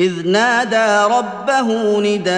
[0.00, 2.32] إذ نادى ربه نداء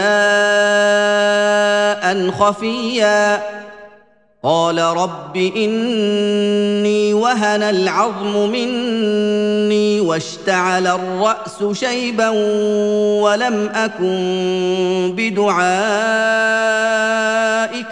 [2.31, 3.43] خفيا.
[4.45, 12.29] قال رب إني وهن العظم مني واشتعل الرأس شيبا
[13.23, 15.55] ولم أكن بدعائك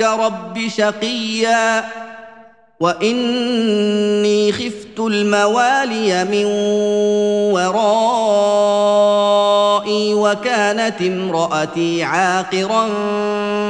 [0.02, 1.84] رب شقيا.
[2.80, 6.44] وإني خفت الموالي من
[7.54, 9.49] ورائي
[10.14, 12.88] وكانت امرأتي عاقرا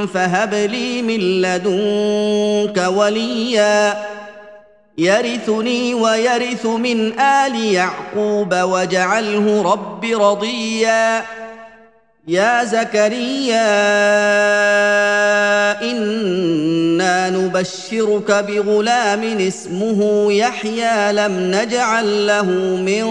[0.07, 4.05] فهب لي من لدنك وليا.
[4.99, 11.23] يرثني ويرث من آل يعقوب واجعله رب رضيا.
[12.29, 13.71] يا زكريا
[15.83, 22.45] إنا نبشرك بغلام اسمه يحيى لم نجعل له
[22.77, 23.07] من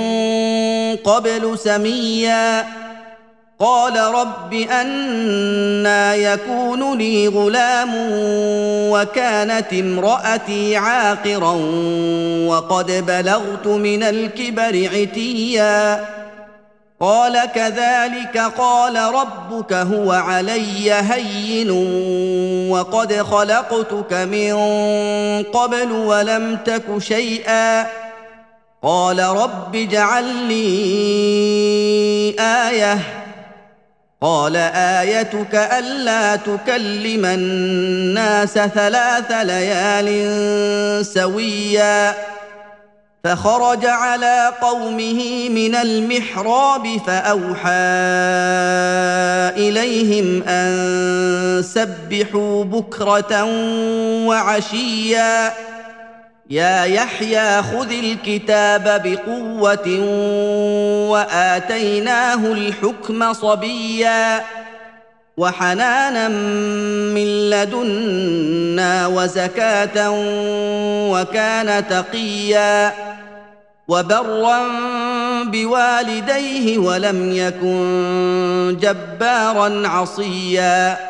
[0.96, 2.79] قبل سميا.
[3.62, 7.90] قال رب أنا يكون لي غلام
[8.92, 11.52] وكانت امرأتي عاقرا
[12.48, 16.06] وقد بلغت من الكبر عتيا.
[17.00, 21.72] قال كذلك قال ربك هو علي هين
[22.72, 24.54] وقد خلقتك من
[25.44, 27.88] قبل ولم تك شيئا.
[28.84, 30.76] قال رب اجعل لي
[32.40, 33.19] آية
[34.22, 42.16] قال آيتك ألا تكلم الناس ثلاث ليال سويا
[43.24, 47.70] فخرج على قومه من المحراب فأوحى
[49.58, 53.44] إليهم أن سبحوا بكرة
[54.28, 55.54] وعشيا
[56.50, 60.00] يا يحيى خذ الكتاب بقوة
[61.10, 64.42] وآتيناه الحكم صبيا
[65.38, 66.28] وحنانا
[67.14, 70.10] من لدنا وزكاة
[71.12, 72.94] وكان تقيا
[73.88, 74.60] وبرا
[75.44, 81.09] بوالديه ولم يكن جبارا عصيا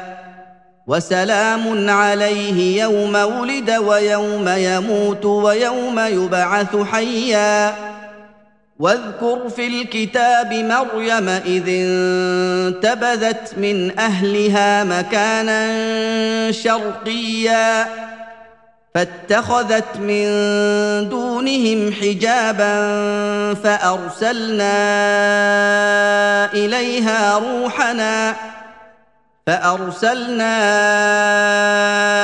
[0.89, 7.75] وسلام عليه يوم ولد ويوم يموت ويوم يبعث حيا.
[8.79, 15.61] واذكر في الكتاب مريم إذ انتبذت من أهلها مكانا
[16.51, 17.88] شرقيا.
[18.95, 20.25] فاتخذت من
[21.09, 22.73] دونهم حجابا
[23.53, 24.73] فأرسلنا
[26.53, 28.35] إليها روحنا
[29.50, 30.54] فأرسلنا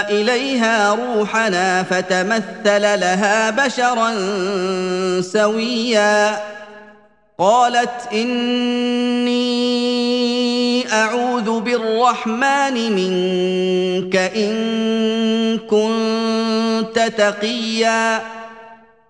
[0.09, 4.12] إليها روحنا فتمثل لها بشرا
[5.22, 6.40] سويا.
[7.40, 9.36] قالت إني
[10.94, 18.22] أعوذ بالرحمن منك إن كنت تقيا.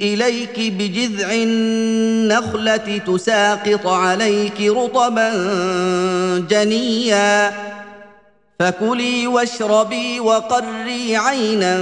[0.00, 5.30] إليك بجذع النخلة تساقط عليك رطبا
[6.50, 7.52] جنيا.
[8.60, 11.76] فكلي واشربي وقري عينا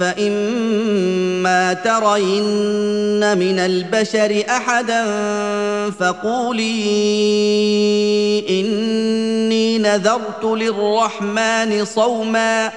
[0.00, 5.04] فإما ترين من البشر احدا
[5.90, 6.84] فقولي
[8.50, 12.72] إني نذرت للرحمن صوما.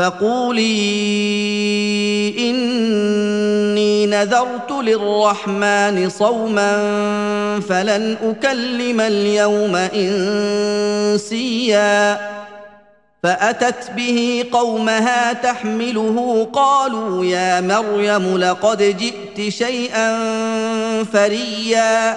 [0.00, 0.64] فقولي
[2.38, 6.72] إني نذرت للرحمن صوما
[7.68, 9.76] فلن أكلم اليوم
[11.06, 12.18] إنسيا.
[13.22, 20.18] فأتت به قومها تحمله قالوا يا مريم لقد جئت شيئا
[21.04, 22.16] فريا.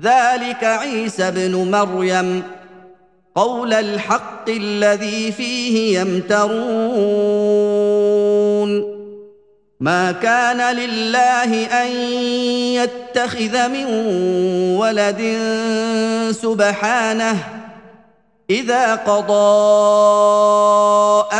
[0.00, 2.42] ذلك عيسى ابن مريم.
[3.34, 6.52] قول الحق الذي فيه يمترون.
[9.80, 11.88] ما كان لله أن
[12.74, 13.84] يتخذ من
[14.76, 15.38] ولد
[16.30, 17.38] سبحانه.
[18.50, 19.32] إذا قضى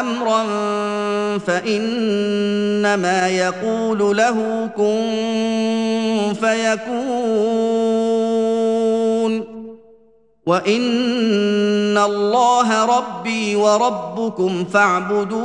[0.00, 0.44] أمرا
[1.38, 5.12] فإنما يقول له كن
[6.40, 7.81] فيكون.
[10.46, 15.42] وان الله ربي وربكم فاعبدوه.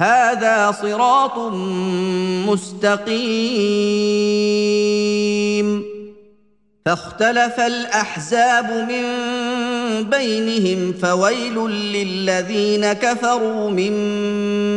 [0.00, 1.38] هذا صراط
[2.48, 3.44] مستقيم.
[6.86, 9.04] فاختلف الاحزاب من
[10.10, 13.92] بينهم فويل للذين كفروا من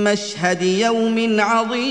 [0.04, 1.88] مشهد يوم عظيم.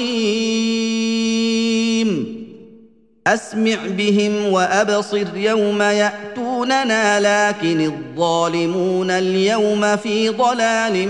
[3.27, 11.09] أسمع بهم وأبصر يوم يأتوننا لكن الظالمون اليوم في ضلال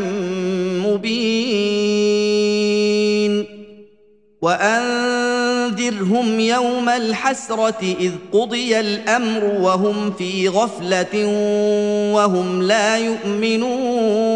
[0.86, 1.96] مبين.
[4.42, 11.26] وأنذرهم يوم الحسرة إذ قضي الأمر وهم في غفلة
[12.14, 14.35] وهم لا يؤمنون.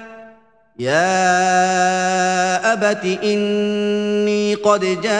[0.79, 5.11] يا ابت اني قد جاءني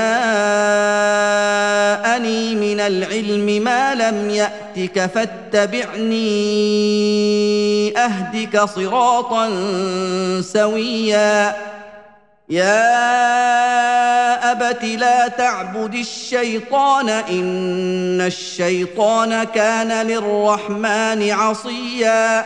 [2.55, 6.27] من العلم ما لم ياتك فاتبعني
[7.97, 9.49] اهدك صراطا
[10.41, 11.55] سويا
[12.49, 13.01] يا
[14.51, 22.45] ابت لا تعبد الشيطان ان الشيطان كان للرحمن عصيا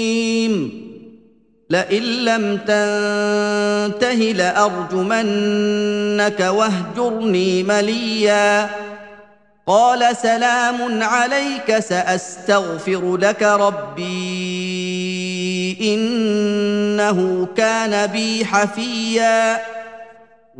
[1.71, 8.69] لئن لم تنته لأرجمنك واهجرني مليا.
[9.67, 14.01] قال سلام عليك سأستغفر لك ربي.
[15.81, 19.59] إنه كان بي حفيا.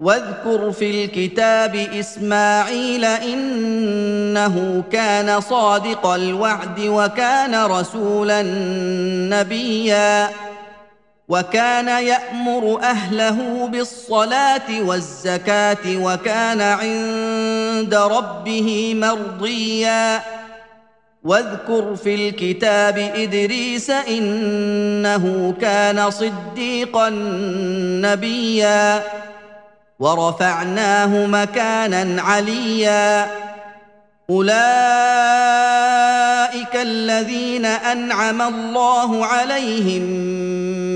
[0.00, 8.42] واذكر في الكتاب إسماعيل إنه كان صادق الوعد وكان رسولا
[9.30, 10.30] نبيا
[11.28, 20.22] وكان يأمر أهله بالصلاة والزكاة وكان عند ربه مرضيا
[21.24, 27.10] واذكر في الكتاب إدريس إنه كان صديقا
[28.04, 29.02] نبيا
[29.98, 33.30] ورفعناه مكانا عليا.
[34.30, 34.54] أولئك
[36.74, 40.02] الذين أنعم الله عليهم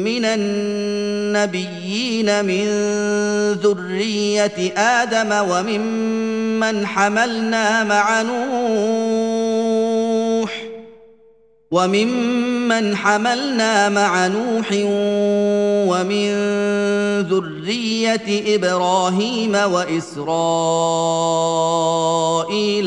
[0.05, 1.65] من النبيين
[2.45, 2.65] من
[3.53, 9.88] ذرية آدم وممن حملنا مع نوح.
[11.71, 14.67] وممن حملنا مع نوح
[15.91, 16.29] ومن
[17.23, 20.25] ذرية إبراهيم وإسرائيل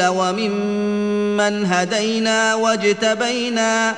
[0.08, 3.96] وممن هدينا واجتبينا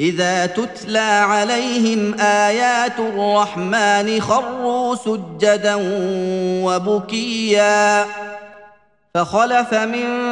[0.00, 5.78] إذا تتلى عليهم آيات الرحمن خروا سجدا
[6.64, 8.06] وبكيا
[9.14, 10.31] فخلف من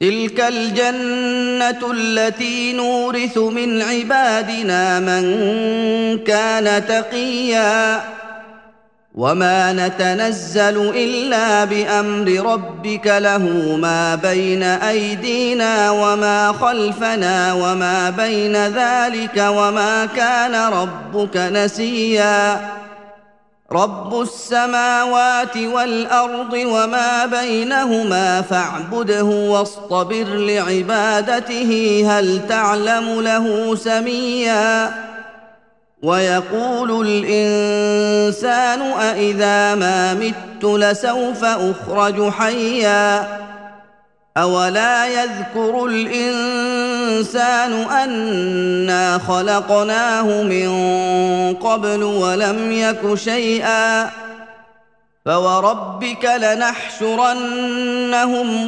[0.00, 5.24] تلك الجنة التي نورث من عبادنا من
[6.18, 8.02] كان تقيا
[9.14, 20.06] وما نتنزل إلا بأمر ربك له ما بين أيدينا وما خلفنا وما بين ذلك وما
[20.16, 22.60] كان ربك نسيا
[23.72, 34.94] رب السماوات والارض وما بينهما فاعبده واصطبر لعبادته هل تعلم له سميا
[36.02, 43.38] ويقول الانسان أإذا ما مت لسوف اخرج حيا
[44.36, 46.69] اولا يذكر الانسان
[47.90, 50.70] أنا خلقناه من
[51.54, 54.10] قبل ولم يك شيئا
[55.26, 57.50] فوربك لنحشرنهم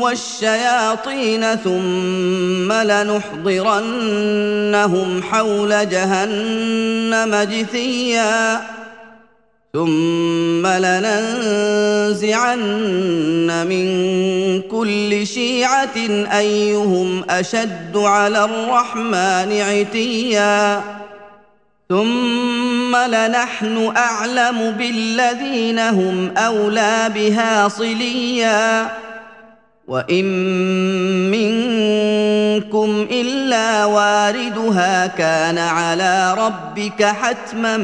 [0.02, 4.02] والشياطين ثم لنحضرنهم
[5.22, 8.60] حول جهنم جثيا
[9.72, 12.58] ثم لننزعن
[13.68, 13.86] من
[14.62, 15.96] كل شيعة
[16.38, 20.82] أيهم أشد على الرحمن عتيا.
[21.88, 28.90] ثم لنحن أعلم بالذين هم أولى بها صليا.
[29.88, 30.24] وان
[31.30, 37.76] منكم الا واردها كان على ربك حتما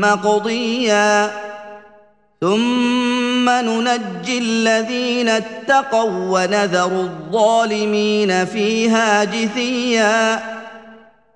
[0.00, 1.30] مقضيا
[2.40, 10.40] ثم ننجي الذين اتقوا ونذر الظالمين فيها جثيا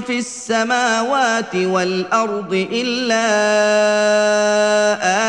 [0.00, 3.24] في السماوات والأرض إلا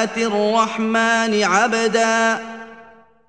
[0.03, 2.37] اتي الرحمن عبدا.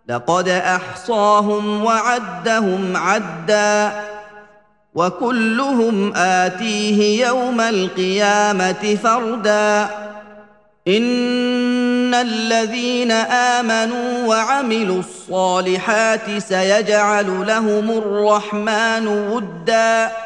[0.08, 3.92] لقد أحصاهم وعدهم عدا.
[4.94, 9.88] وكلهم آتيه يوم القيامة فردا.
[10.88, 20.25] إن الذين آمنوا وعملوا الصالحات سيجعل لهم الرحمن ودا.